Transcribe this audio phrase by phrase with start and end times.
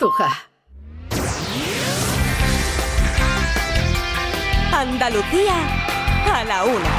[0.00, 0.30] Cartuja.
[4.72, 5.54] Andalucía
[6.32, 6.90] a la una.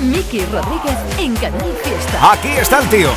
[0.00, 2.32] Miki Rodríguez en Canal Fiesta.
[2.32, 3.10] Aquí está el tío.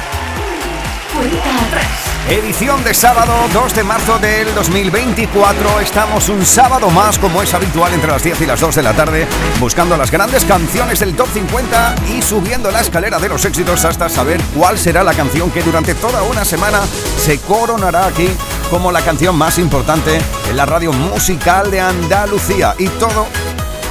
[1.13, 2.02] Cuenta atrás.
[2.29, 5.81] Edición de sábado 2 de marzo del 2024.
[5.81, 8.93] Estamos un sábado más, como es habitual, entre las 10 y las 2 de la
[8.93, 9.27] tarde,
[9.59, 14.07] buscando las grandes canciones del Top 50 y subiendo la escalera de los éxitos hasta
[14.07, 16.79] saber cuál será la canción que durante toda una semana
[17.17, 18.29] se coronará aquí
[18.69, 20.17] como la canción más importante
[20.49, 22.73] en la radio musical de Andalucía.
[22.79, 23.27] Y todo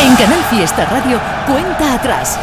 [0.01, 2.39] En Canal Fiesta Radio, cuenta atrás.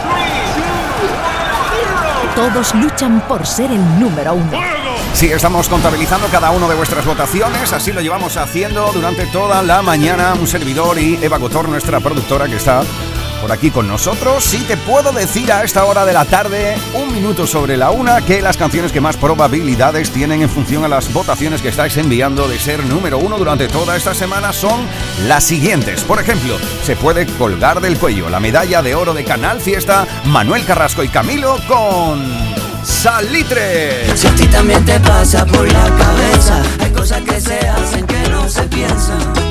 [2.36, 4.75] Todos luchan por ser el número uno.
[5.16, 9.82] Sí, estamos contabilizando cada una de vuestras votaciones, así lo llevamos haciendo durante toda la
[9.82, 10.34] mañana.
[10.34, 12.84] Un servidor y Eva Gotor, nuestra productora que está
[13.40, 14.44] por aquí con nosotros.
[14.44, 18.26] Sí te puedo decir a esta hora de la tarde, un minuto sobre la una,
[18.26, 22.50] que las canciones que más probabilidades tienen en función a las votaciones que estáis enviando
[22.50, 24.86] de ser número uno durante toda esta semana son
[25.28, 26.04] las siguientes.
[26.04, 30.66] Por ejemplo, se puede colgar del cuello la medalla de oro de Canal Fiesta Manuel
[30.66, 32.65] Carrasco y Camilo con...
[32.86, 34.16] Salitre.
[34.16, 38.30] Si a ti también te pasa por la cabeza, hay cosas que se hacen que
[38.30, 39.45] no se piensan.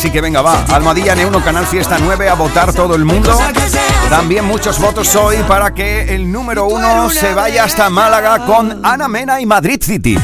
[0.00, 0.64] Así que venga, va.
[0.70, 3.38] Almadilla N1 Canal Fiesta 9 a votar todo el mundo.
[4.08, 9.08] También muchos votos hoy para que el número uno se vaya hasta Málaga con Ana
[9.08, 10.16] Mena y Madrid City.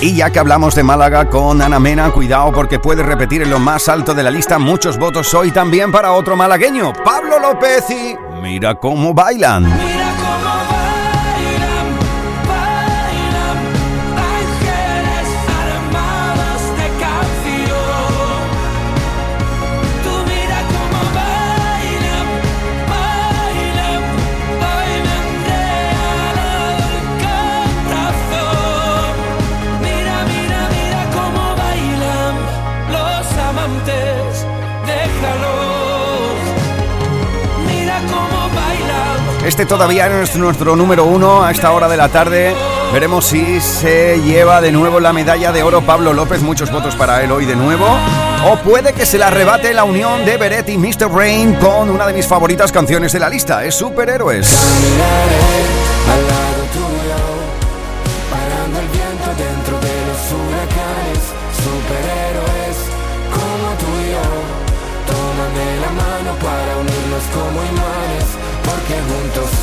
[0.00, 3.58] Y ya que hablamos de Málaga con Ana Mena, cuidado porque puede repetir en lo
[3.58, 8.14] más alto de la lista muchos votos hoy también para otro malagueño, Pablo López y
[8.42, 9.64] mira cómo bailan.
[39.46, 42.52] Este todavía es nuestro número uno a esta hora de la tarde.
[42.92, 46.42] Veremos si se lleva de nuevo la medalla de oro Pablo López.
[46.42, 47.86] Muchos votos para él hoy de nuevo.
[48.50, 51.08] O puede que se la arrebate la unión de Beret y Mr.
[51.12, 53.64] Rain con una de mis favoritas canciones de la lista.
[53.64, 54.52] Es Superhéroes.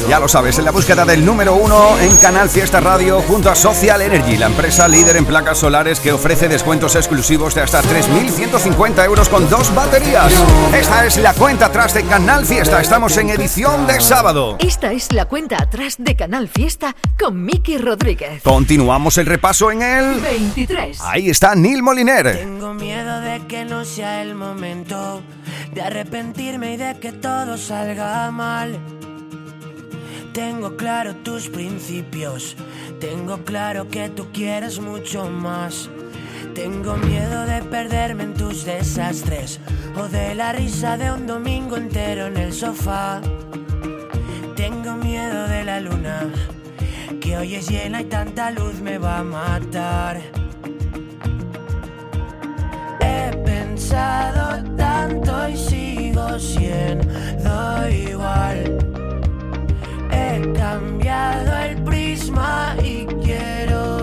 [0.08, 3.56] Ya lo sabes, en la búsqueda del número uno en Canal Fiesta Radio junto a
[3.56, 9.06] Social Energy, la empresa líder en placas solares que ofrece descuentos exclusivos de hasta 3.150
[9.06, 10.34] euros con dos baterías.
[10.74, 12.81] Esta es la cuenta atrás de Canal Fiesta.
[12.81, 14.58] Estamos en edición de sábado.
[14.59, 18.44] Esta es la cuenta atrás de Canal Fiesta con Miki Rodríguez.
[18.44, 20.20] Continuamos el repaso en el...
[20.20, 21.00] 23.
[21.02, 22.38] Ahí está Neil Moliner.
[22.38, 25.22] Tengo miedo de que no sea el momento
[25.74, 28.80] de arrepentirme y de que todo salga mal.
[30.34, 32.56] Tengo claro tus principios,
[33.00, 35.92] tengo claro que tú quieres mucho más.
[36.56, 39.59] Tengo miedo de perderme en tus desastres
[39.96, 43.22] o de la risa de un domingo entero en el sofá.
[44.56, 46.28] Tengo miedo de la luna,
[47.22, 50.20] que hoy es llena y tanta luz me va a matar.
[53.02, 58.92] He pensado tanto y sigo siendo igual.
[60.14, 64.03] He cambiado el prisma y quiero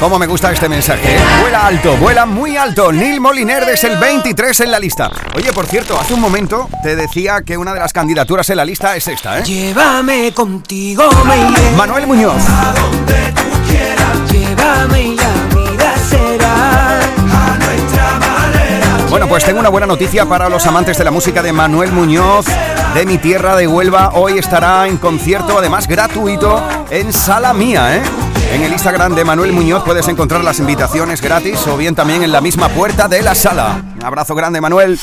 [0.00, 1.16] ¿Cómo me gusta este mensaje?
[1.16, 1.20] eh?
[1.42, 2.90] Vuela alto, vuela muy alto.
[2.90, 5.10] Neil Moliner es el 23 en la lista.
[5.36, 8.64] Oye, por cierto, hace un momento te decía que una de las candidaturas en la
[8.64, 9.42] lista es esta, ¿eh?
[9.44, 12.42] Llévame contigo, me iré Manuel Muñoz.
[12.48, 14.32] a donde tú quieras.
[14.32, 19.06] Llévame y la vida será a nuestra manera.
[19.10, 22.46] Bueno, pues tengo una buena noticia para los amantes de la música de Manuel Muñoz,
[22.94, 24.12] de mi tierra de Huelva.
[24.14, 28.02] Hoy estará en concierto, además gratuito, en Sala Mía, ¿eh?
[28.50, 32.32] En el Instagram de Manuel Muñoz puedes encontrar las invitaciones gratis o bien también en
[32.32, 33.80] la misma puerta de la sala.
[33.96, 34.98] Un abrazo grande, Manuel.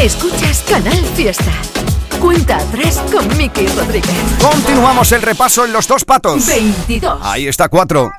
[0.00, 1.52] Escuchas Canal Fiesta.
[2.18, 4.14] Cuenta atrás con Miki Rodríguez.
[4.40, 6.46] Continuamos el repaso en los dos patos.
[6.46, 7.20] 22.
[7.22, 8.10] Ahí está cuatro.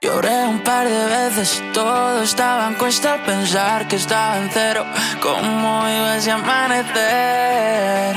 [0.00, 4.86] Lloré un par de veces, todo estaba en cuesta al pensar que estaba en cero.
[5.22, 8.16] ¿Cómo iba ese amanecer?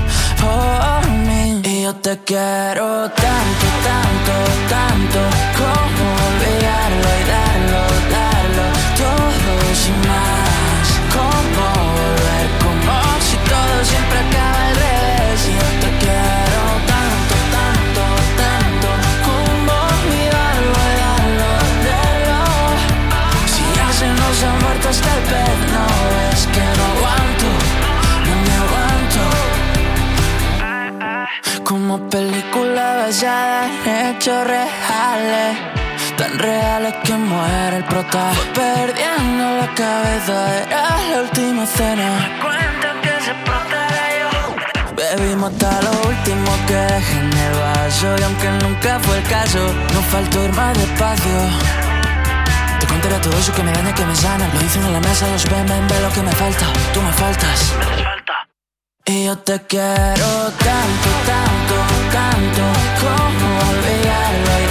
[0.41, 1.61] por mí.
[1.63, 4.33] Y yo te quiero tanto, tanto,
[4.75, 5.19] tanto,
[5.59, 7.50] como olvidarlo y darlo,
[31.71, 35.57] Como película basada en hechos reales.
[36.17, 38.29] Tan reales que muere el prota.
[38.53, 42.09] Perdiendo la cabeza, era la última cena.
[42.41, 43.33] Cuentan que se
[44.19, 48.15] yo Bebimos hasta lo último que dejé en el vaso.
[48.19, 49.59] Y aunque nunca fue el caso,
[49.93, 51.37] no faltó ir más despacio.
[52.81, 54.45] Te contaré todo eso que me daña, que me sana.
[54.53, 56.65] Lo dicen en la mesa, los ven, ven, ve lo que me falta.
[56.93, 58.50] Tú me faltas
[59.11, 60.29] y yo te quiero
[60.67, 61.75] tanto, tanto,
[62.11, 62.63] tanto
[63.01, 64.70] Como olvidarlo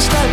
[0.00, 0.30] esta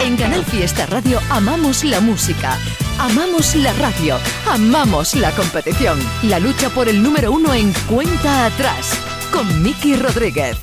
[0.00, 2.56] En Canal Fiesta Radio amamos la música
[2.98, 4.16] amamos la radio,
[4.50, 5.98] amamos la competición.
[6.24, 8.98] La lucha por el número uno en cuenta atrás
[9.32, 10.56] con Miki Rodríguez.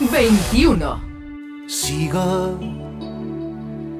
[0.00, 1.10] 21.
[1.66, 2.58] Sigo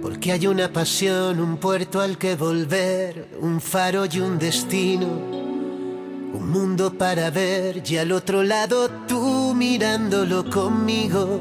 [0.03, 6.51] porque hay una pasión, un puerto al que volver, un faro y un destino, un
[6.51, 11.41] mundo para ver y al otro lado tú mirándolo conmigo.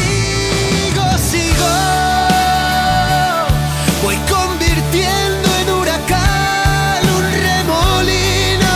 [1.31, 1.71] sigo.
[4.03, 8.75] Voy convirtiendo en huracán un remolino,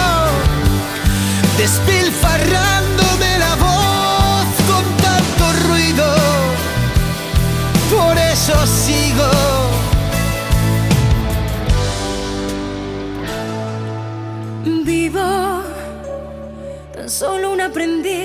[1.58, 6.08] despilfarrándome la voz con tanto ruido.
[7.94, 9.30] Por eso sigo.
[14.86, 15.62] Vivo
[16.94, 18.25] tan solo un aprendiz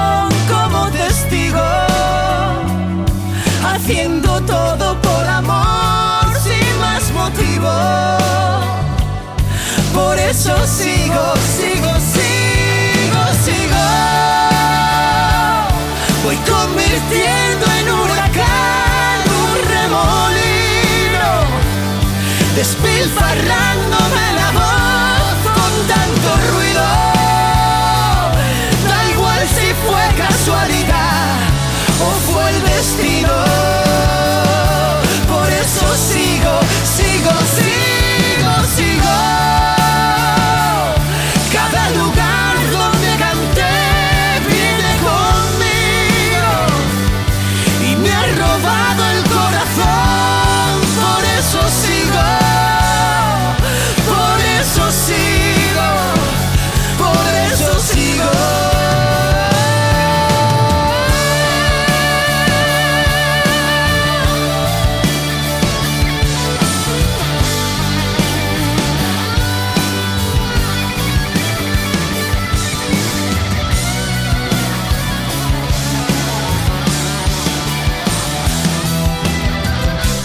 [10.43, 13.85] Eso sigo, sigo, sigo, sigo.
[16.23, 21.27] Voy convirtiendo en huracán un remolino,
[22.55, 23.80] despilfarrándome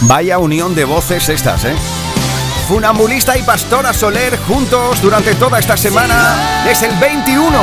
[0.07, 1.75] Vaya unión de voces estas, ¿eh?
[2.69, 6.63] Funambulista y Pastora Soler juntos durante toda esta semana.
[6.65, 7.57] Es el 21.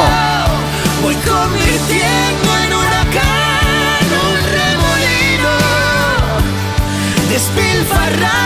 [1.03, 5.57] Voy convirtiendo en huracán un remolino,
[7.31, 8.44] despilfarrándome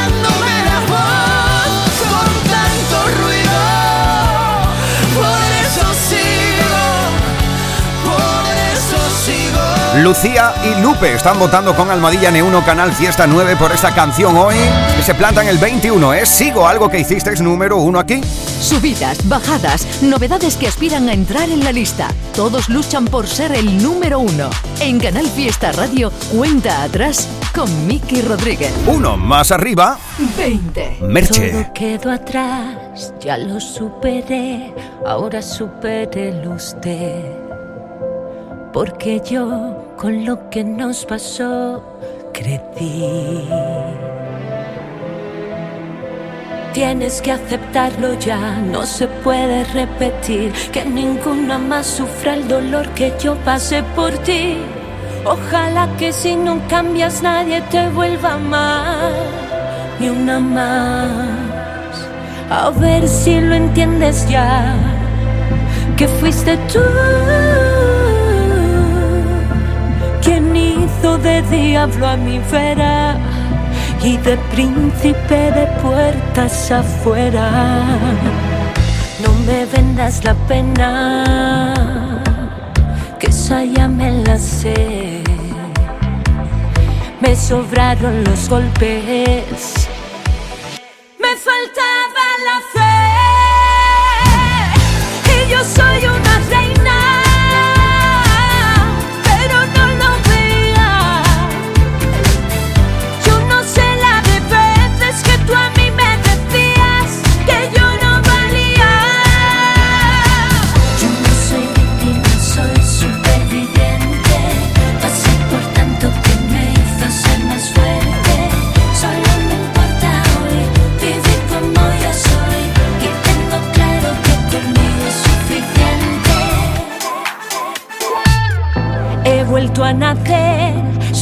[10.03, 14.55] Lucía y Lupe están votando con Almadilla N1 Canal Fiesta 9 por esta canción hoy,
[14.97, 16.15] que se planta en el 21.
[16.15, 18.21] ¿Es Sigo algo que hiciste es número uno aquí?
[18.61, 22.09] Subidas, bajadas, novedades que aspiran a entrar en la lista.
[22.35, 24.51] Todos luchan por ser el número uno.
[24.81, 28.73] En Canal Fiesta Radio, cuenta atrás con Miki Rodríguez.
[28.87, 29.99] Uno más arriba,
[30.37, 30.99] 20.
[31.01, 31.51] Merche.
[31.51, 34.73] Todo quedó atrás, ya lo superé,
[35.05, 37.25] ahora supérelo usted.
[38.73, 41.83] Porque yo con lo que nos pasó
[42.33, 43.49] crecí.
[46.73, 53.13] Tienes que aceptarlo ya, no se puede repetir que ninguna más sufra el dolor que
[53.21, 54.59] yo pasé por ti.
[55.25, 59.13] Ojalá que si no cambias nadie te vuelva a amar,
[59.99, 61.19] ni una más.
[62.51, 64.77] A ver si lo entiendes ya,
[65.97, 66.79] que fuiste tú
[71.23, 73.17] de diablo a mi vera
[74.03, 77.85] y de príncipe de puertas afuera.
[79.23, 82.23] No me vendas la pena,
[83.19, 85.23] que esa ya me la sé.
[87.21, 89.88] Me sobraron los golpes,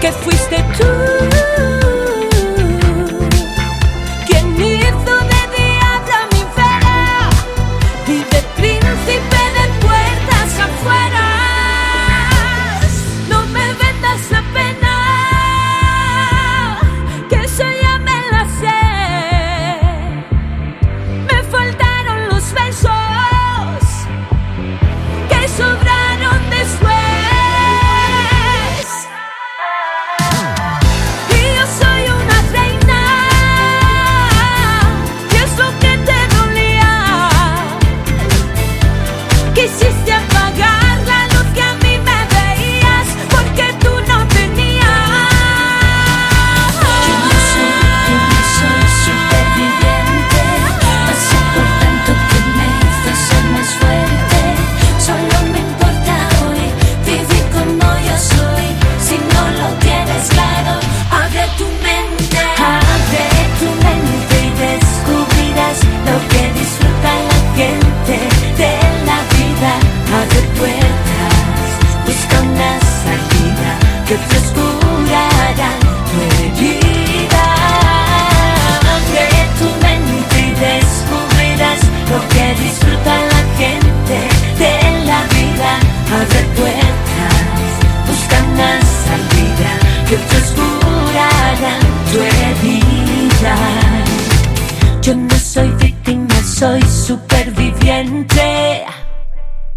[0.00, 1.73] Que fuiste tú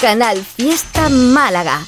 [0.07, 1.81] Canal Fiesta Málaga.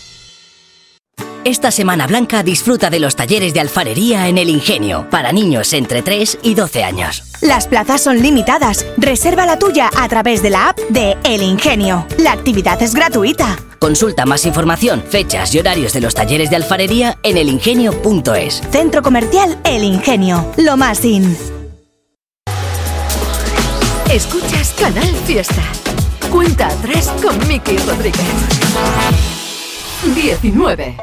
[1.45, 6.01] Esta Semana Blanca disfruta de los talleres de alfarería en El Ingenio para niños entre
[6.01, 7.23] 3 y 12 años.
[7.39, 8.85] Las plazas son limitadas.
[8.97, 12.05] Reserva la tuya a través de la app de El Ingenio.
[12.17, 13.57] La actividad es gratuita.
[13.79, 18.61] Consulta más información, fechas y horarios de los talleres de alfarería en elingenio.es.
[18.69, 20.45] Centro Comercial El Ingenio.
[20.57, 21.37] Lo más in.
[24.11, 25.63] Escuchas Canal Fiesta.
[26.31, 28.21] Cuenta atrás con Miki Rodríguez.
[30.15, 30.97] 19.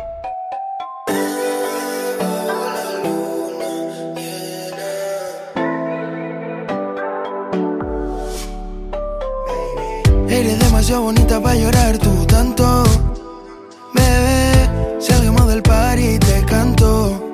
[10.29, 12.85] Eres demasiado bonita para llorar tú tanto.
[13.95, 17.31] Bebé, salgamos del par y te canto.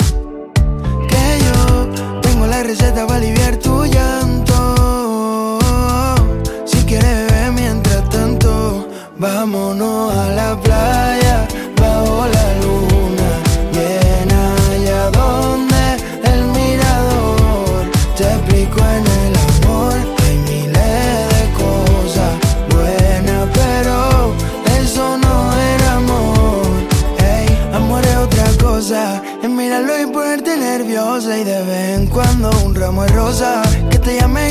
[1.08, 4.41] Que yo tengo la receta para aliviar tu llanto.
[9.72, 11.48] Vámonos a la playa
[11.80, 13.30] bajo la luna
[13.72, 14.54] llena.
[14.72, 19.94] Allá donde el mirador te explico en el amor.
[20.24, 22.32] Hay miles de cosas
[22.70, 24.34] buenas, pero
[24.80, 26.66] eso no era amor.
[27.18, 29.22] Ey, amor es otra cosa.
[29.42, 31.38] Es mirarlo y ponerte nerviosa.
[31.38, 33.62] Y de vez en cuando un ramo de rosa.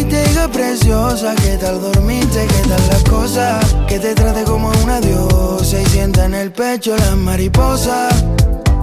[0.01, 1.35] Y te diga preciosa.
[1.35, 2.47] ¿Qué tal dormiste?
[2.47, 3.63] ¿Qué tal las cosas?
[3.87, 5.79] Que te trate como una diosa.
[5.79, 8.11] Y sienta en el pecho las mariposas.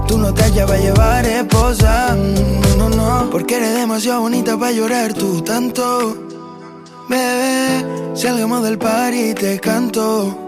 [0.06, 2.16] Tú no te hallas para llevar esposa.
[2.16, 3.30] Mm, No, no, no.
[3.30, 6.16] Porque eres demasiado bonita para llorar tú tanto.
[7.08, 10.46] Bebé, salgamos del par y te canto.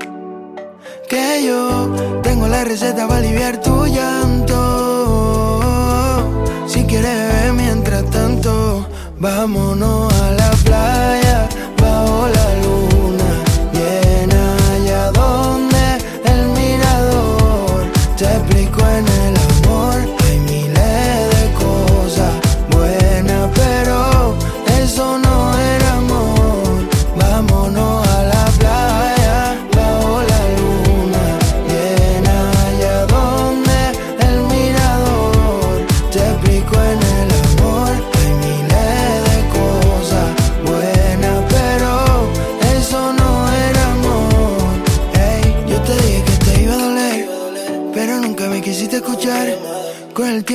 [1.09, 4.61] Que yo tengo la receta para aliviar tu llanto.
[6.69, 8.87] Si quieres mientras tanto,
[9.19, 11.30] vámonos a la playa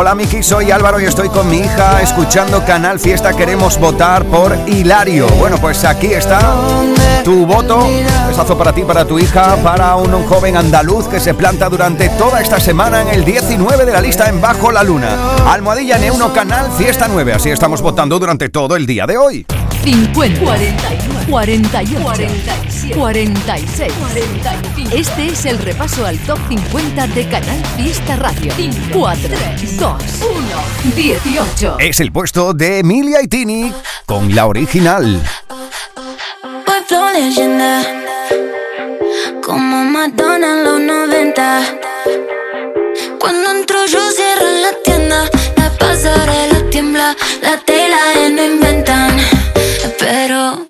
[0.00, 3.34] Hola Miki, soy Álvaro y estoy con mi hija escuchando Canal Fiesta.
[3.34, 5.26] Queremos votar por Hilario.
[5.40, 6.38] Bueno, pues aquí está
[7.24, 7.84] tu voto.
[8.28, 12.10] Besazo para ti, para tu hija, para un, un joven andaluz que se planta durante
[12.10, 15.16] toda esta semana en el 19 de la lista en Bajo la Luna.
[15.48, 17.32] Almohadilla N1 Canal Fiesta 9.
[17.32, 19.46] Así estamos votando durante todo el día de hoy.
[19.82, 24.96] 50, 41, 48, 47, 46, 45.
[24.96, 28.52] Este es el repaso al top 50 de Canal Fiesta Radio.
[28.92, 29.28] 4,
[29.78, 31.76] 2, 1, 18.
[31.78, 33.72] Es el puesto de Emilia y Tini
[34.06, 35.22] con la original.
[36.88, 37.82] Flow leyenda
[39.42, 41.60] Como Madonna en los 90
[43.20, 44.07] Cuando entro yo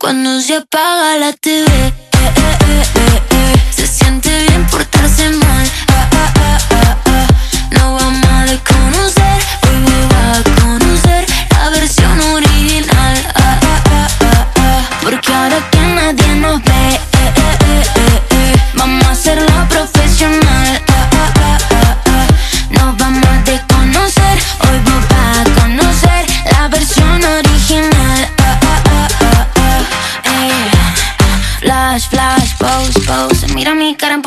[0.09, 1.66] cuando se apaga la TV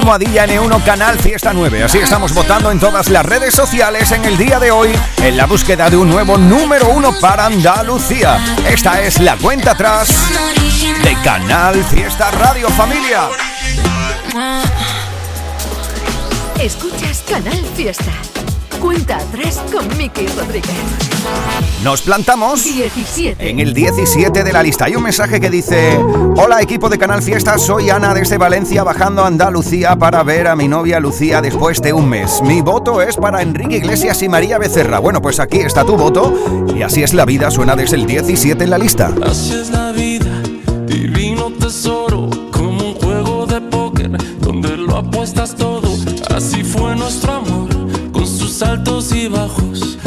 [0.00, 1.84] Almohadilla N1 Canal Fiesta 9.
[1.84, 4.88] Así estamos votando en todas las redes sociales en el día de hoy
[5.22, 8.42] en la búsqueda de un nuevo número uno para Andalucía.
[8.66, 10.08] Esta es la cuenta atrás
[11.04, 13.28] de Canal Fiesta Radio Familia.
[16.58, 18.12] Escuchas Canal Fiesta.
[18.80, 20.70] Cuenta atrás con Miki Rodríguez.
[21.84, 23.50] Nos plantamos 17.
[23.50, 24.86] en el 17 de la lista.
[24.86, 25.98] Hay un mensaje que dice:
[26.36, 27.58] Hola, equipo de Canal Fiesta.
[27.58, 31.92] Soy Ana desde Valencia, bajando a Andalucía para ver a mi novia Lucía después de
[31.92, 32.40] un mes.
[32.42, 34.98] Mi voto es para Enrique Iglesias y María Becerra.
[34.98, 36.34] Bueno, pues aquí está tu voto.
[36.74, 39.14] Y así es la vida, suena desde el 17 en la lista.
[39.24, 40.42] Así es la vida,
[40.86, 45.79] divino tesoro, como un juego de póker donde lo apuestas todo.
[48.62, 49.98] Altos y bajos,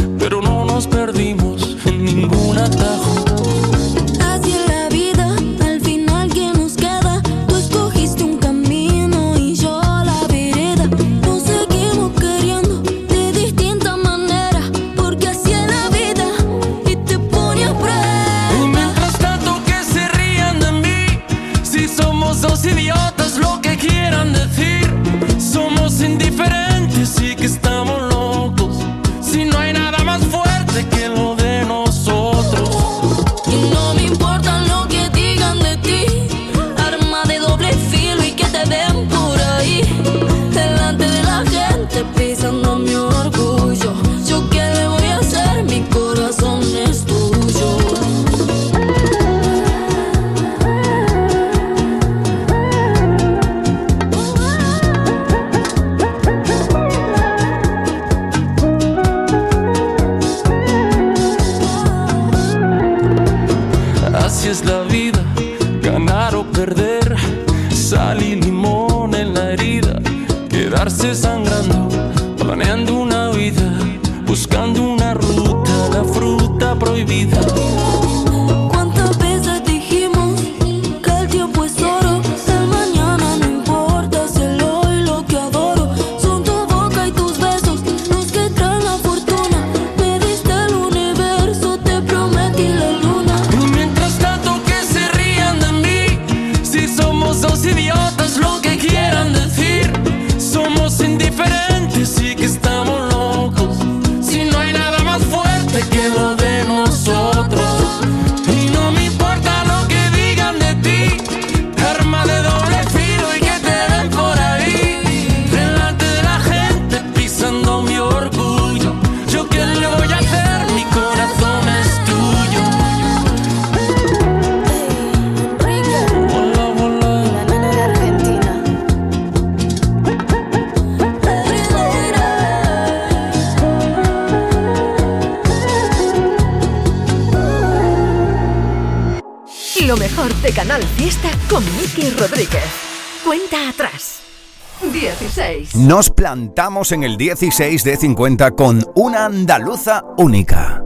[145.76, 150.84] Nos plantamos en el 16 de 50 con una andaluza única.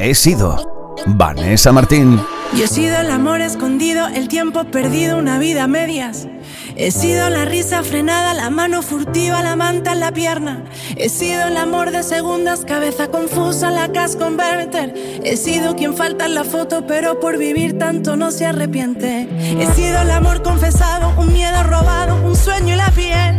[0.00, 2.20] He sido Vanessa Martín.
[2.56, 6.26] Yo he sido el amor escondido, el tiempo perdido, una vida a medias.
[6.74, 10.64] He sido la risa frenada, la mano furtiva, la manta en la pierna.
[10.96, 14.94] He sido el amor de segundas, cabeza confusa, la cash converter.
[15.22, 19.28] He sido quien falta en la foto, pero por vivir tanto no se arrepiente.
[19.60, 23.38] He sido el amor confesado, un miedo robado, un sueño y la piel.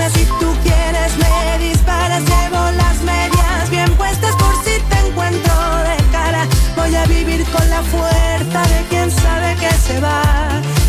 [0.00, 2.22] Si tú quieres me disparas.
[2.22, 6.46] Llevo las medias bien puestas por si te encuentro de cara.
[6.76, 10.22] Voy a vivir con la fuerza de quien sabe que se va.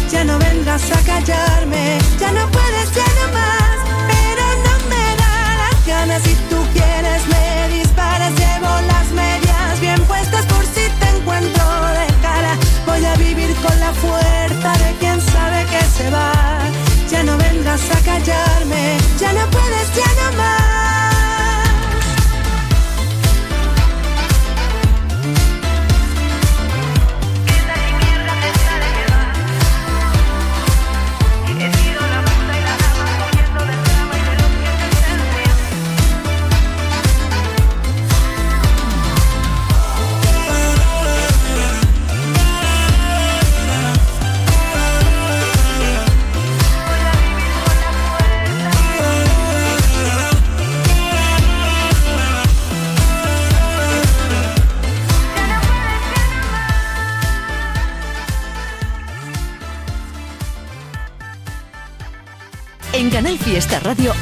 [0.09, 1.52] Ya no vendrás a callarme,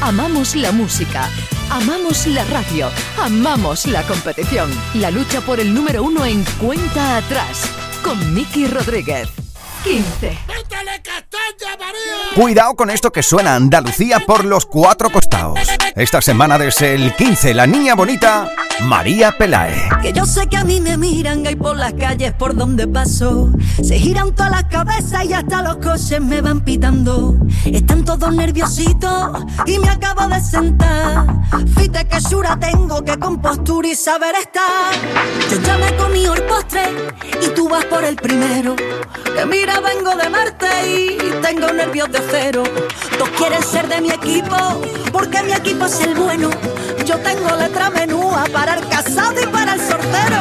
[0.01, 1.29] amamos la música,
[1.69, 4.69] amamos la radio, amamos la competición.
[4.95, 7.63] La lucha por el número uno en cuenta atrás
[8.03, 9.29] con Miki Rodríguez.
[9.83, 10.37] 15.
[12.35, 15.59] Cuidado con esto que suena Andalucía por los cuatro costados.
[15.95, 18.49] Esta semana desde el 15, la niña bonita
[18.83, 19.89] María Pelae.
[20.01, 23.51] Que yo sé que a mí me miran ahí por las calles por donde paso.
[23.83, 27.35] Se giran todas las cabezas y hasta los coches me van pitando.
[27.65, 31.25] Están todos nerviositos y me acabo de sentar.
[31.75, 34.93] Fíjate que sura tengo, que compostura y saber estar.
[35.49, 36.83] Yo ya me comí el postre
[37.41, 38.75] y tú vas por el primero.
[38.75, 42.63] Que mira, vengo de Marte y tengo nervios de cero.
[43.17, 44.55] Todos quieren ser de mi equipo
[45.11, 46.49] porque mi equipo es el bueno.
[47.05, 50.40] Yo tengo letra menúa para el casado y para el sortero.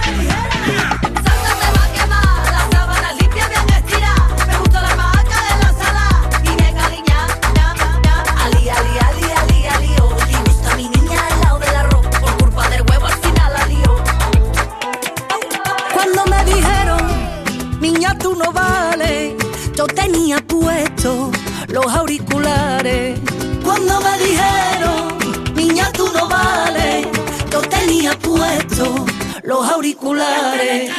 [29.43, 30.91] los auriculares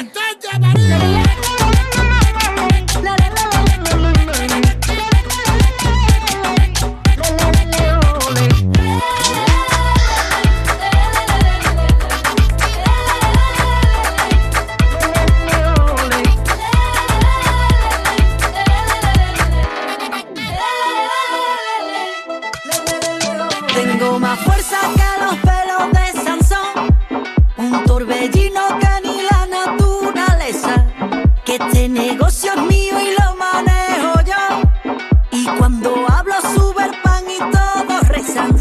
[31.66, 34.94] este negocio es mío y lo manejo yo.
[35.30, 38.54] Y cuando hablo sube el pan y todos rezan.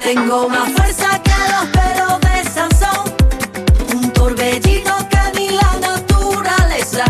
[0.00, 3.14] Tengo más fuerza que los pelos de Sansón,
[3.94, 7.04] un torbellino que ni la naturaleza.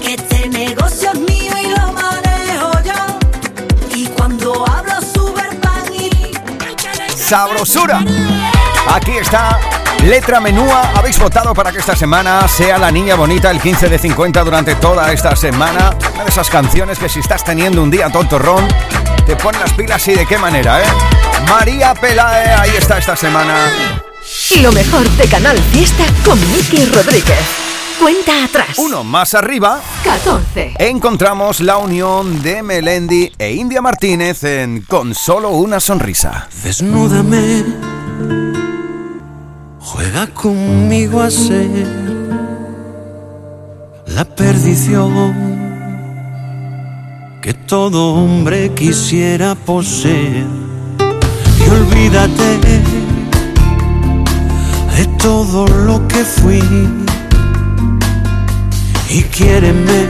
[0.00, 3.96] Que este negocio es mío y lo manejo yo.
[3.96, 6.34] Y cuando hablo sube el pan y
[7.16, 8.00] Sabrosura.
[8.88, 9.58] Aquí está
[10.02, 10.92] Letra Menúa.
[10.94, 14.74] Habéis votado para que esta semana sea la niña bonita el 15 de 50 durante
[14.74, 15.96] toda esta semana.
[16.14, 18.66] Una de esas canciones que si estás teniendo un día tontorrón,
[19.26, 20.86] te pone las pilas y de qué manera, ¿eh?
[21.48, 23.70] María Pelae, ahí está esta semana.
[24.50, 27.38] Y lo mejor de Canal Fiesta con Miki Rodríguez.
[28.00, 28.78] Cuenta atrás.
[28.78, 29.80] Uno más arriba.
[30.02, 30.74] 14.
[30.78, 36.48] Encontramos la unión de Melendi e India Martínez en Con solo una sonrisa.
[36.64, 37.64] Desnúdame,
[39.92, 41.86] juega conmigo a ser
[44.06, 45.12] la perdición
[47.42, 50.46] que todo hombre quisiera poseer.
[51.60, 52.50] Y olvídate
[54.96, 56.62] de todo lo que fui
[59.10, 60.08] y quiéreme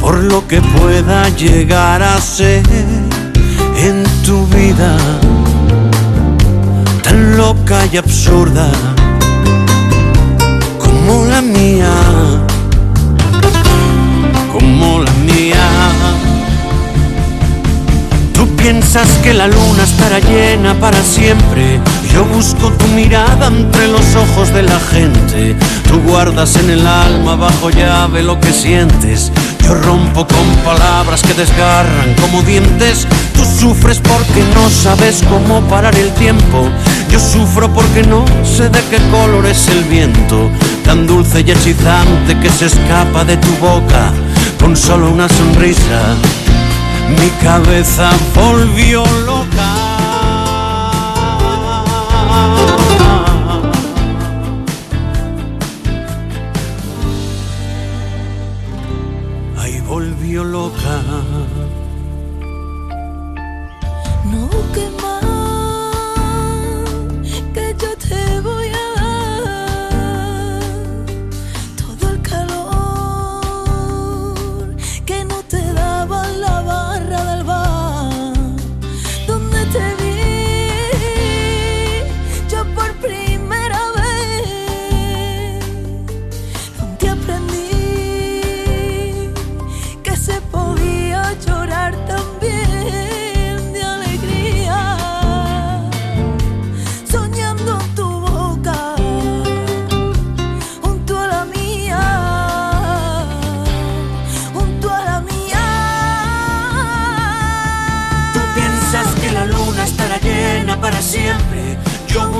[0.00, 2.62] por lo que pueda llegar a ser
[3.76, 4.96] en tu vida
[7.02, 8.70] tan loca y absurda
[10.78, 11.92] como la mía,
[14.52, 15.66] como la mía.
[18.32, 21.80] Tú piensas que la luna estará llena para siempre.
[22.12, 25.56] Yo busco tu mirada entre los ojos de la gente.
[25.88, 29.32] Tú guardas en el alma bajo llave lo que sientes.
[29.62, 33.06] Yo rompo con palabras que desgarran como dientes.
[33.34, 36.68] Tú sufres porque no sabes cómo parar el tiempo.
[37.10, 40.50] Yo sufro porque no sé de qué color es el viento.
[40.84, 44.12] Tan dulce y hechizante que se escapa de tu boca
[44.60, 46.16] con solo una sonrisa.
[47.08, 49.92] Mi cabeza volvió loca.
[60.32, 61.02] Volvió loca.
[64.24, 65.11] No quema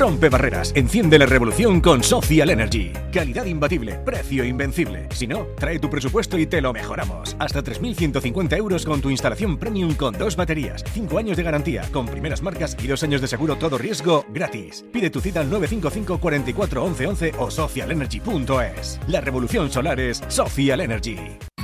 [0.00, 2.90] Rompe barreras, enciende la revolución con Social Energy.
[3.12, 5.06] Calidad imbatible, precio invencible.
[5.10, 7.36] Si no, trae tu presupuesto y te lo mejoramos.
[7.38, 12.06] Hasta 3.150 euros con tu instalación premium con dos baterías, 5 años de garantía, con
[12.06, 14.86] primeras marcas y 2 años de seguro todo riesgo gratis.
[14.90, 19.00] Pide tu cita al 955 44 11 11 o socialenergy.es.
[19.06, 21.18] La revolución solar es Social Energy.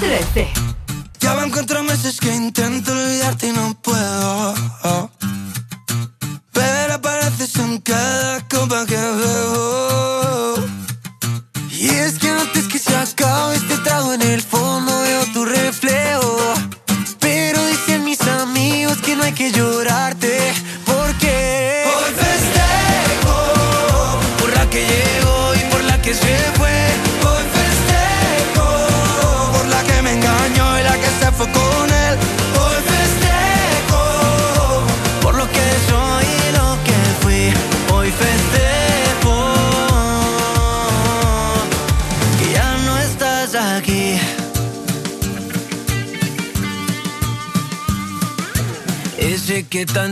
[0.00, 0.48] 13.
[1.20, 4.54] Ya van cuatro meses que intento olvidarte y no puedo.
[6.52, 8.86] Pero apareces en cada copa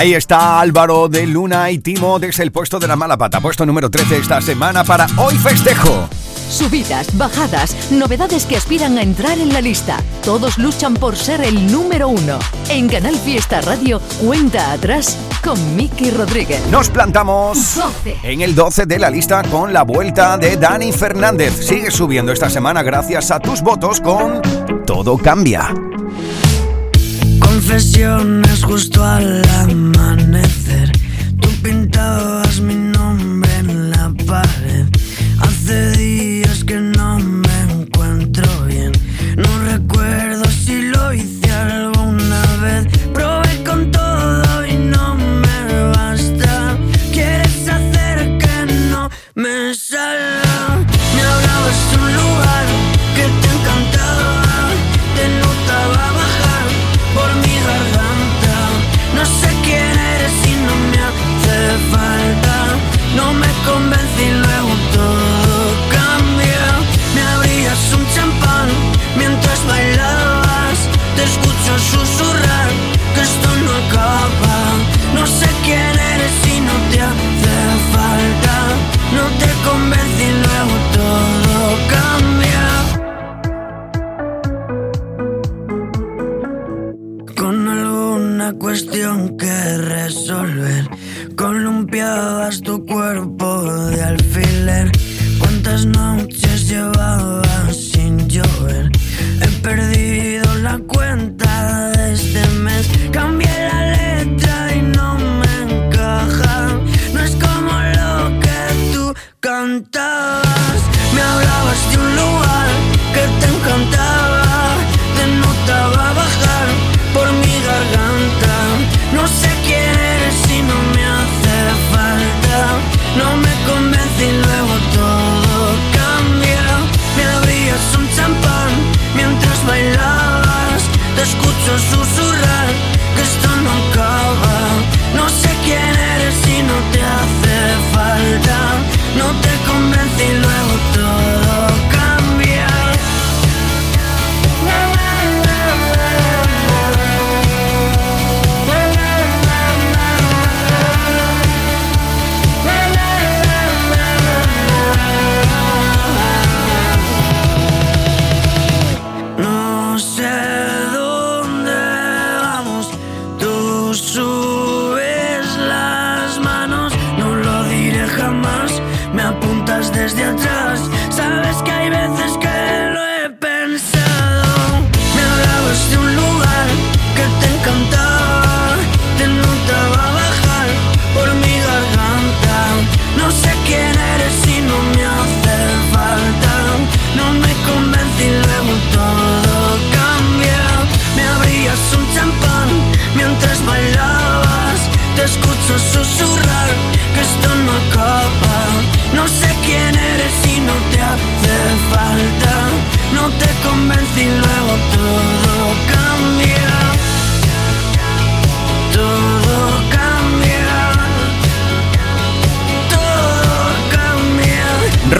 [0.00, 3.66] Ahí está Álvaro de Luna y Timo desde el puesto de la mala pata, puesto
[3.66, 6.08] número 13 esta semana para Hoy Festejo.
[6.48, 9.98] Subidas, bajadas, novedades que aspiran a entrar en la lista.
[10.24, 12.38] Todos luchan por ser el número uno.
[12.70, 16.66] En Canal Fiesta Radio, cuenta atrás con Miki Rodríguez.
[16.68, 18.20] Nos plantamos 12.
[18.22, 21.66] en el 12 de la lista con la vuelta de Dani Fernández.
[21.66, 24.40] Sigue subiendo esta semana gracias a tus votos con
[24.86, 25.74] Todo Cambia.
[27.70, 30.90] Confesiones justo al amanecer.
[31.40, 32.89] Tú pintabas mi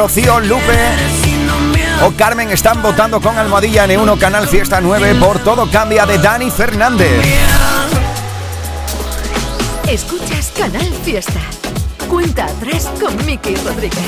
[0.01, 0.73] Rocío, Lupe
[2.07, 6.51] o Carmen están votando con Almohadilla N1 Canal Fiesta 9 por Todo Cambia de Dani
[6.51, 7.23] Fernández.
[9.87, 11.39] Escuchas Canal Fiesta.
[12.09, 13.99] Cuenta atrás con Miki Rodríguez.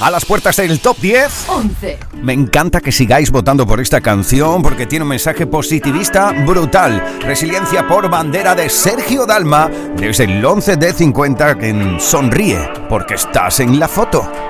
[0.00, 1.44] A las puertas del top 10.
[1.48, 1.98] 11.
[2.22, 7.18] Me encanta que sigáis votando por esta canción porque tiene un mensaje positivista brutal.
[7.20, 13.60] Resiliencia por bandera de Sergio Dalma desde el 11 de 50 que sonríe porque estás
[13.60, 14.49] en la foto.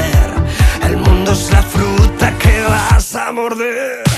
[3.01, 4.10] Vas a morder.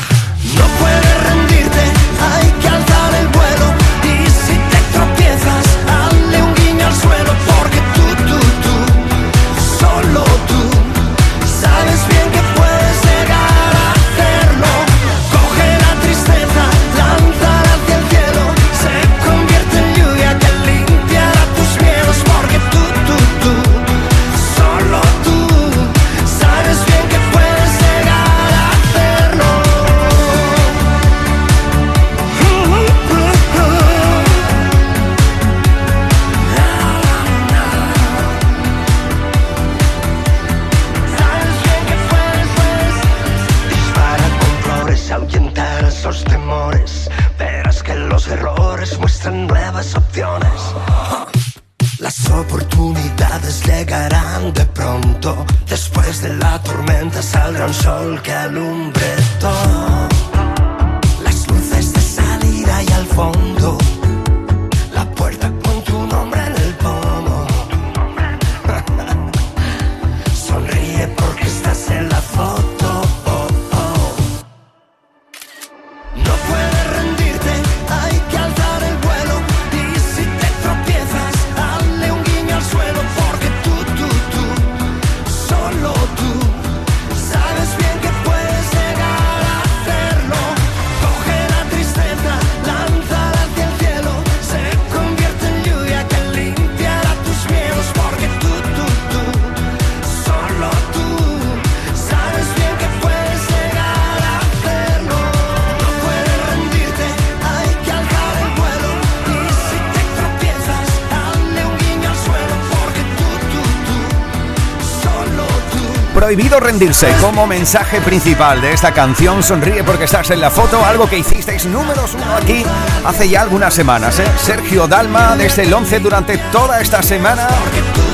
[117.22, 119.42] Como mensaje principal de esta canción.
[119.42, 122.66] Sonríe porque estás en la foto, algo que hicisteis números uno aquí
[123.06, 124.20] hace ya algunas semanas.
[124.20, 124.26] ¿eh?
[124.38, 127.48] Sergio Dalma desde el 11 durante toda esta semana.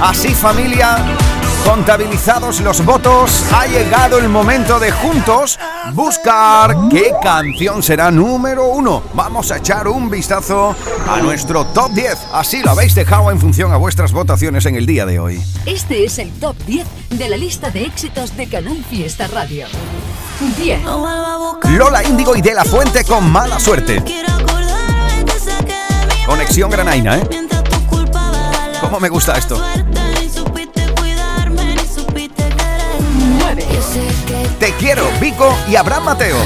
[0.04, 0.98] Así familia,
[1.66, 5.58] contabilizados los votos, ha llegado el momento de juntos
[6.00, 9.04] buscar qué canción será número uno.
[9.14, 10.74] Vamos a echar un vistazo
[11.06, 12.18] a nuestro top 10.
[12.32, 15.42] Así lo habéis dejado en función a vuestras votaciones en el día de hoy.
[15.66, 19.68] Este es el top 10 de la lista de éxitos de Canal Fiesta Radio.
[20.58, 20.84] 10.
[21.78, 24.02] Lola Índigo y De La Fuente con mala suerte.
[26.26, 27.28] Conexión Granaina, ¿eh?
[28.80, 29.62] ¿Cómo me gusta esto?
[34.58, 36.38] Te quiero, Vico y Abraham Mateo.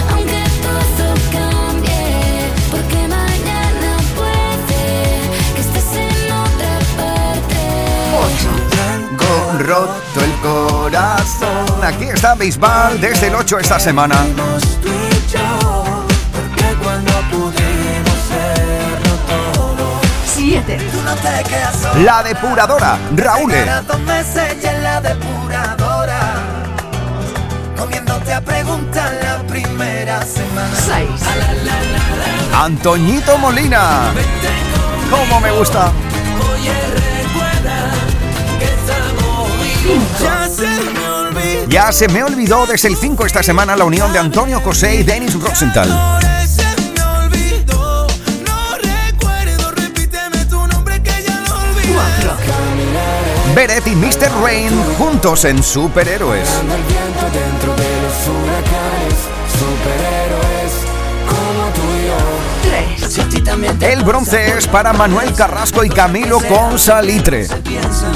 [9.60, 11.84] Roto el corazón.
[11.84, 14.26] Aquí está Bisbal desde el 8 esta semana.
[14.82, 15.96] Tú y yo,
[16.34, 16.76] porque
[28.24, 30.76] Comiéndote a preguntar la primera semana.
[30.76, 31.10] 6.
[32.54, 34.14] Antoñito Molina.
[35.10, 35.92] ¿Cómo me gusta?
[36.54, 37.92] Oye, recuerda
[38.60, 41.68] que estamos Ya se me olvidó.
[41.68, 45.04] Ya se me olvidó desde el 5 esta semana la unión de Antonio José y
[45.04, 45.90] Denis Rosenthal.
[46.48, 48.08] Se me olvidó.
[48.46, 51.94] No recuerdo, repíteme tu nombre que ya lo olvidé.
[51.94, 53.56] 4.
[53.56, 54.32] Beret y Mr.
[54.42, 56.48] Rain juntos en Superhéroes.
[63.82, 67.48] El bronce es para Manuel Carrasco y Camilo con Salitre.
[67.64, 68.08] piensa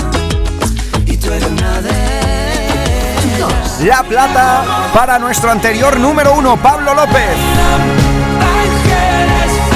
[1.05, 1.91] y tú eres una de
[3.39, 3.53] 2.
[3.85, 7.35] La plata para nuestro anterior número uno, Pablo López.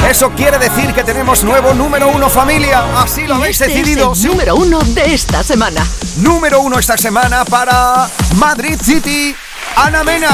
[0.09, 2.83] Eso quiere decir que tenemos nuevo número uno familia.
[2.97, 4.11] Así lo habéis Este decidido.
[4.11, 5.85] es el número 1 de esta semana.
[6.17, 9.33] Número uno esta semana para Madrid City,
[9.77, 10.29] Ana Mena.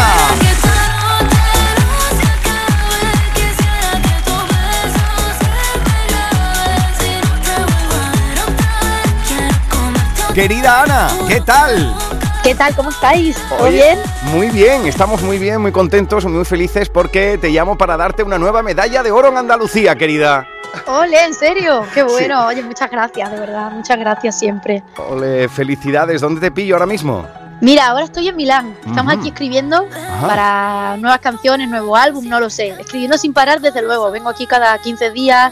[10.38, 11.96] Querida Ana, ¿qué tal?
[12.44, 12.76] ¿Qué tal?
[12.76, 13.36] ¿Cómo estáis?
[13.50, 14.00] ¿Todo Oye, bien?
[14.26, 18.38] Muy bien, estamos muy bien, muy contentos, muy felices porque te llamo para darte una
[18.38, 20.46] nueva medalla de oro en Andalucía, querida.
[20.86, 21.84] Ole, ¿en serio?
[21.92, 22.46] Qué bueno.
[22.46, 23.72] Oye, muchas gracias, de verdad.
[23.72, 24.84] Muchas gracias siempre.
[25.10, 26.22] Ole, felicidades.
[26.22, 27.26] ¿Dónde te pillo ahora mismo?
[27.60, 28.78] Mira, ahora estoy en Milán.
[28.86, 30.28] Estamos aquí escribiendo Ajá.
[30.28, 32.76] para nuevas canciones, nuevo álbum, no lo sé.
[32.80, 34.12] Escribiendo sin parar, desde luego.
[34.12, 35.52] Vengo aquí cada 15 días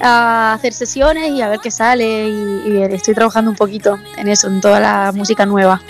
[0.00, 2.28] a hacer sesiones y a ver qué sale.
[2.28, 5.80] Y, y estoy trabajando un poquito en eso, en toda la música nueva.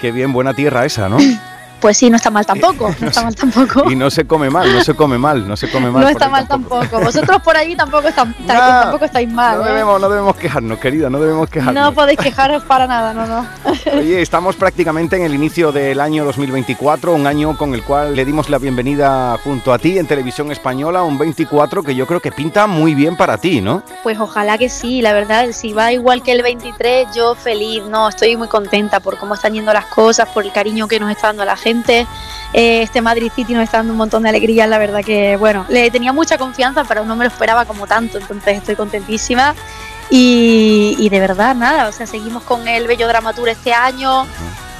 [0.00, 1.18] Qué bien, buena tierra esa, ¿no?
[1.84, 2.94] Pues sí, no está mal tampoco.
[2.98, 3.84] No está mal tampoco.
[3.90, 6.04] Y no se come mal, no se come mal, no se come mal.
[6.04, 6.98] No está mal tampoco.
[6.98, 9.58] Vosotros por allí tampoco, están, tampoco estáis mal.
[9.58, 9.68] No ¿eh?
[9.68, 11.84] debemos, no debemos quejarnos, querida, no debemos quejarnos.
[11.84, 13.46] No podéis quejaros para nada, no, no.
[13.98, 18.24] Oye, estamos prácticamente en el inicio del año 2024, un año con el cual le
[18.24, 22.32] dimos la bienvenida junto a ti en Televisión Española, un 24 que yo creo que
[22.32, 23.82] pinta muy bien para ti, ¿no?
[24.02, 28.08] Pues ojalá que sí, la verdad, si va igual que el 23, yo feliz, no,
[28.08, 31.26] estoy muy contenta por cómo están yendo las cosas, por el cariño que nos está
[31.26, 31.73] dando la gente.
[32.52, 35.66] Eh, este Madrid City nos está dando un montón de alegría, la verdad que, bueno,
[35.68, 39.54] le tenía mucha confianza, pero no me lo esperaba como tanto, entonces estoy contentísima.
[40.10, 44.26] Y, y de verdad, nada, o sea, seguimos con el Bello Dramatur este año.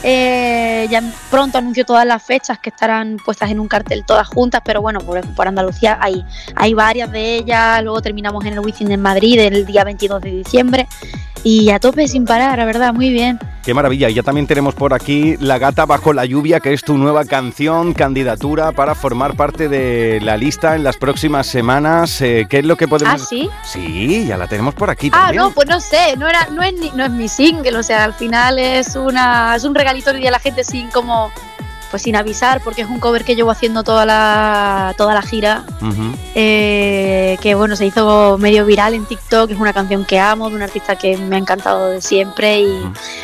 [0.06, 4.60] Eh, ya pronto anuncio todas las fechas que estarán puestas en un cartel todas juntas,
[4.62, 6.22] pero bueno, por, por Andalucía hay,
[6.54, 7.82] hay varias de ellas.
[7.82, 10.86] Luego terminamos en el Wizzing en Madrid el día 22 de diciembre.
[11.46, 13.38] Y a tope sin parar, la verdad, muy bien.
[13.64, 14.08] Qué maravilla.
[14.08, 17.26] Y ya también tenemos por aquí La Gata Bajo la Lluvia, que es tu nueva
[17.26, 22.20] canción, candidatura para formar parte de la lista en las próximas semanas.
[22.22, 23.22] Eh, ¿Qué es lo que podemos...?
[23.22, 23.50] ¿Ah, sí?
[23.62, 25.42] Sí, ya la tenemos por aquí Ah, también.
[25.42, 28.14] no, pues no sé, no, era, no, es, no es mi single, o sea, al
[28.14, 31.30] final es, una, es un regalito que a la gente sin como,
[31.94, 35.62] pues sin avisar, porque es un cover que llevo haciendo toda la, toda la gira,
[36.34, 40.56] eh, que bueno, se hizo medio viral en TikTok, es una canción que amo, de
[40.56, 42.82] un artista que me ha encantado de siempre, y,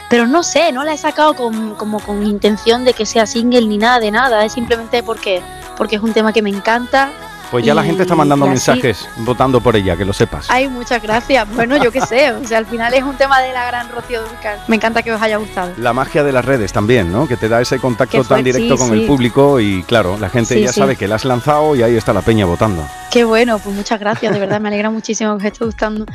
[0.08, 3.66] pero no sé, no la he sacado con, como con intención de que sea single
[3.66, 5.42] ni nada de nada, es simplemente porque,
[5.76, 7.10] porque es un tema que me encanta.
[7.50, 10.46] Pues ya la gente está mandando así- mensajes votando por ella, que lo sepas.
[10.50, 11.48] Ay, muchas gracias.
[11.54, 14.22] Bueno, yo qué sé, o sea, al final es un tema de la gran Rocío
[14.22, 14.58] Durcal.
[14.68, 15.72] Me encanta que os haya gustado.
[15.76, 17.26] La magia de las redes también, ¿no?
[17.26, 20.28] Que te da ese contacto fue- tan directo sí, con el público y claro, la
[20.30, 22.86] gente Sí, ya sabe que la has lanzado y ahí está la peña votando.
[23.10, 26.06] Qué bueno, pues muchas gracias, de verdad, me alegra muchísimo que os esté gustando.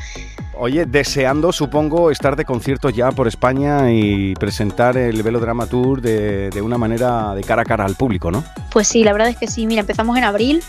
[0.54, 6.50] Oye, deseando, supongo, estar de conciertos ya por España y presentar el Velodrama Tour de,
[6.50, 8.46] de una manera de cara a cara al público, ¿no?
[8.70, 10.64] Pues sí, la verdad es que sí, mira, empezamos en abril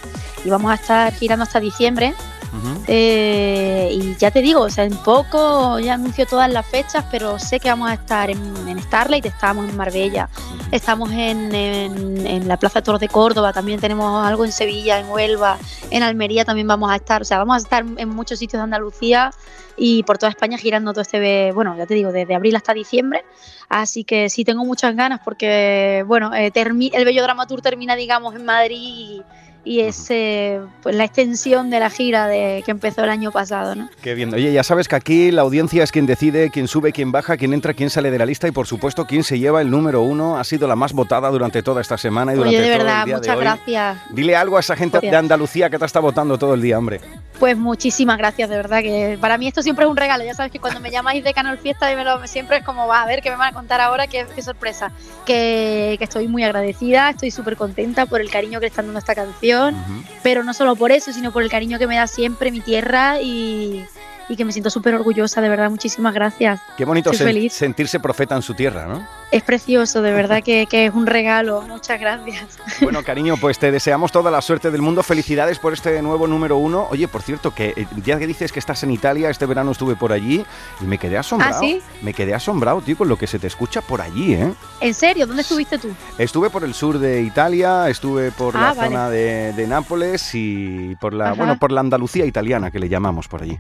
[0.44, 2.14] y vamos a estar girando hasta diciembre.
[2.86, 7.38] Eh, y ya te digo, o sea, en poco ya anuncio todas las fechas, pero
[7.38, 8.38] sé que vamos a estar en,
[8.68, 10.28] en Starlight, estamos en Marbella,
[10.70, 15.08] estamos en, en- en la Plaza Toros de Córdoba, también tenemos algo en Sevilla, en
[15.10, 15.58] Huelva,
[15.90, 18.64] en Almería también vamos a estar, o sea, vamos a estar en muchos sitios de
[18.64, 19.30] Andalucía
[19.76, 23.24] y por toda España girando todo este, bueno, ya te digo, desde abril hasta diciembre.
[23.68, 28.34] Así que sí tengo muchas ganas porque, bueno, eh, el Bello Drama Tour termina, digamos,
[28.36, 29.22] en Madrid y,
[29.66, 33.74] y es eh, pues la extensión de la gira de, que empezó el año pasado,
[33.74, 33.90] ¿no?
[34.00, 34.32] Qué bien.
[34.32, 37.52] Oye, ya sabes que aquí la audiencia es quien decide, quién sube, quién baja, quién
[37.52, 40.38] entra, quién sale de la lista y por supuesto quién se lleva el número uno.
[40.38, 43.00] Ha sido la más votada durante toda esta semana y durante Oye, de todo verdad,
[43.00, 43.42] el día de muchas hoy.
[43.42, 43.98] gracias.
[44.12, 45.10] Dile algo a esa gente Gracias.
[45.10, 47.00] de Andalucía que te está votando todo el día, hombre.
[47.38, 50.24] Pues muchísimas gracias, de verdad, que para mí esto siempre es un regalo.
[50.24, 52.86] Ya sabes que cuando me llamáis de Canal Fiesta, y me lo- siempre es como,
[52.86, 54.90] va a ver qué me van a contar ahora, qué, qué sorpresa.
[55.26, 58.98] Que, que estoy muy agradecida, estoy súper contenta por el cariño que le están dando
[58.98, 59.76] a esta canción,
[60.22, 63.20] pero no solo por eso, sino por el cariño que me da siempre mi tierra
[63.20, 63.84] y,
[64.28, 66.60] y que me siento súper orgullosa, de verdad, muchísimas gracias.
[66.76, 67.52] Qué bonito sen- feliz.
[67.52, 69.06] sentirse profeta en su tierra, ¿no?
[69.32, 71.60] Es precioso, de verdad que, que es un regalo.
[71.62, 72.58] Muchas gracias.
[72.80, 75.02] Bueno, cariño, pues te deseamos toda la suerte del mundo.
[75.02, 76.86] Felicidades por este nuevo número uno.
[76.90, 79.96] Oye, por cierto, que eh, ya que dices que estás en Italia, este verano estuve
[79.96, 80.44] por allí
[80.80, 81.56] y me quedé asombrado.
[81.56, 81.82] ¿Ah, sí?
[82.02, 84.52] Me quedé asombrado, tío, con lo que se te escucha por allí, ¿eh?
[84.80, 85.26] ¿En serio?
[85.26, 85.88] ¿Dónde estuviste tú?
[86.18, 88.88] Estuve por el sur de Italia, estuve por la Ah, vale.
[88.90, 91.34] zona de, de Nápoles y por la, Ajá.
[91.34, 93.58] bueno, por la Andalucía italiana que le llamamos por allí.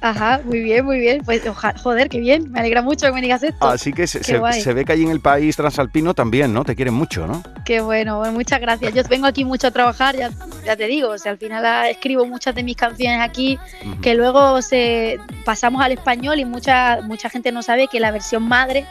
[0.00, 1.22] Ajá, muy bien, muy bien.
[1.24, 1.40] Pues
[1.82, 2.52] joder, qué bien.
[2.52, 3.66] Me alegra mucho que me digas esto.
[3.66, 6.64] Así que se, se ve que allí en el país transalpino también, ¿no?
[6.64, 7.42] Te quieren mucho, ¿no?
[7.64, 8.92] Qué bueno, bueno, muchas gracias.
[8.94, 10.30] Yo vengo aquí mucho a trabajar, ya,
[10.64, 13.58] ya te digo, o sea, al final ah, escribo muchas de mis canciones aquí,
[14.02, 18.42] que luego se pasamos al español y mucha mucha gente no sabe que la versión
[18.42, 18.86] madre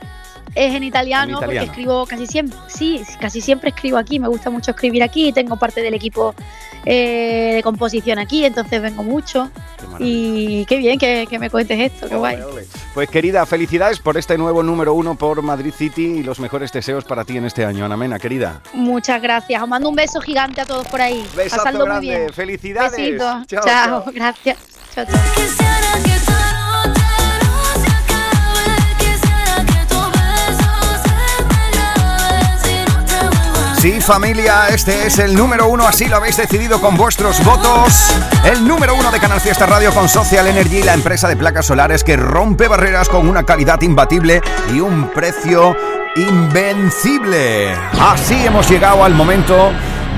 [0.56, 4.50] es en italiano, En porque escribo casi siempre, sí, casi siempre escribo aquí, me gusta
[4.50, 6.36] mucho escribir aquí, tengo parte del equipo
[6.86, 9.50] eh, de composición aquí, entonces vengo mucho
[10.00, 12.38] y qué bien que, que me cuentes esto, qué guay.
[12.94, 17.04] Pues querida, felicidades por este nuevo número uno por Madrid City y los mejores deseos
[17.06, 18.62] para ti en este año, Ana Mena, querida.
[18.74, 19.62] Muchas gracias.
[19.64, 21.26] Os mando un beso gigante a todos por ahí.
[21.36, 22.08] Besazo Pasadlo grande.
[22.08, 22.34] muy bien.
[22.34, 22.92] Felicidades.
[22.92, 23.48] Besitos.
[23.48, 24.04] Chao, Chao.
[24.04, 24.14] chao.
[24.14, 24.58] Gracias.
[24.94, 27.03] Chao, chao.
[33.84, 38.16] Sí, familia, este es el número uno, así lo habéis decidido con vuestros votos.
[38.46, 42.02] El número uno de Canal Fiesta Radio con Social Energy, la empresa de placas solares
[42.06, 44.42] que rompe barreras con una calidad imbatible
[44.74, 45.76] y un precio
[46.16, 47.74] invencible.
[48.00, 49.74] Así hemos llegado al momento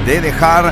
[0.05, 0.71] de dejar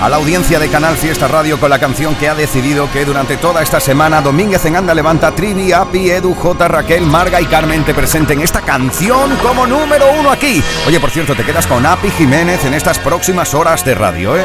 [0.00, 3.36] a la audiencia de Canal Fiesta Radio con la canción que ha decidido que durante
[3.36, 7.84] toda esta semana Domínguez en Anda Levanta, Trivi, Api, Edu, J, Raquel, Marga y Carmen
[7.84, 10.62] te presenten esta canción como número uno aquí.
[10.86, 14.44] Oye, por cierto, te quedas con Api Jiménez en estas próximas horas de radio, ¿eh?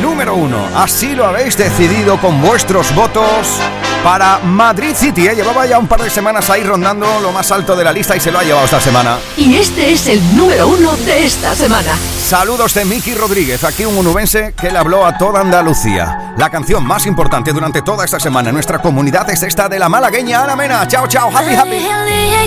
[0.00, 3.60] Número uno, así lo habéis decidido con vuestros votos
[4.02, 5.34] para Madrid City, ¿eh?
[5.34, 8.20] Llevaba ya un par de semanas ahí rondando lo más alto de la lista y
[8.20, 9.18] se lo ha llevado esta semana.
[9.36, 11.92] Y este es el número uno de esta semana.
[12.26, 16.34] Saludos de Miki Rodríguez, aquí un unubense que le habló a toda Andalucía.
[16.36, 19.88] La canción más importante durante toda esta semana en nuestra comunidad es esta de la
[19.88, 20.88] malagueña Ana Mena.
[20.88, 21.78] Chao, chao, happy, happy.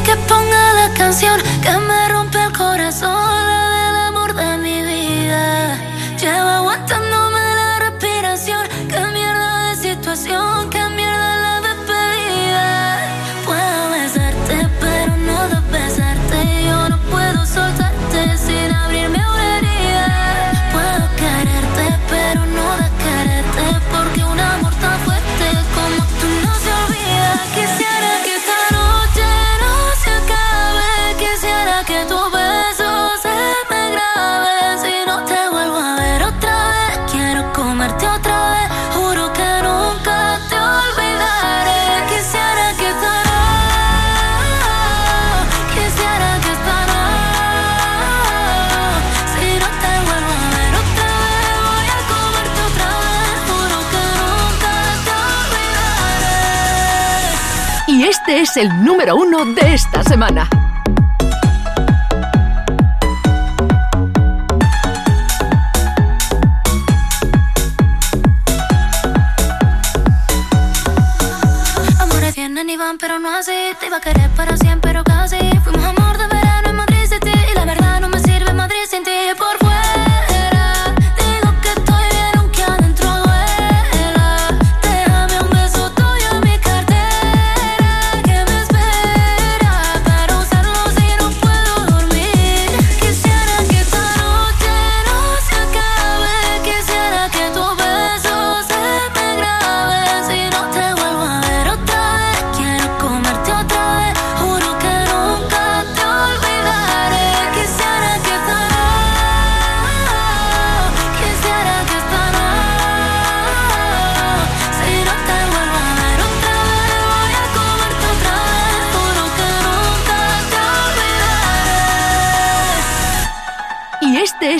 [0.04, 3.65] Que ponga la canción que me rompe el corazón,
[58.46, 60.48] es el número uno de esta semana.
[72.00, 73.52] Amores vienen y van, pero no así.
[73.80, 75.55] Te iba a querer para siempre, pero casi.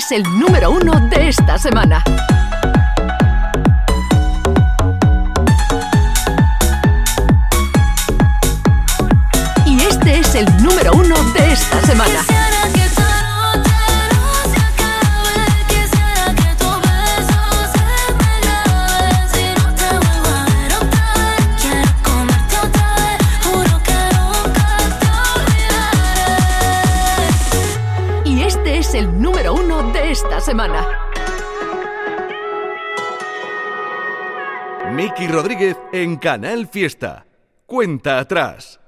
[0.06, 2.04] Es el número uno de esta semana.
[9.64, 12.35] Y este es el número uno de esta semana.
[30.56, 30.88] Semana.
[34.90, 37.26] Miki Rodríguez en Canal Fiesta.
[37.66, 38.80] Cuenta atrás.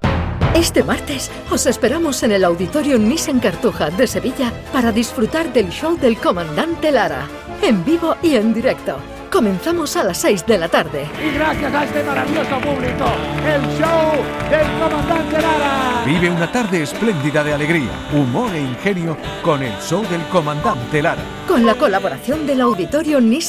[0.55, 5.95] Este martes os esperamos en el Auditorio Nissan Cartuja de Sevilla para disfrutar del show
[5.95, 7.27] del comandante Lara,
[7.61, 8.97] en vivo y en directo.
[9.31, 11.07] Comenzamos a las 6 de la tarde.
[11.23, 13.05] Y gracias a este maravilloso público,
[13.45, 16.03] el show del comandante Lara.
[16.05, 21.21] Vive una tarde espléndida de alegría, humor e ingenio con el show del comandante Lara.
[21.47, 23.39] Con la colaboración del Auditorio Nissan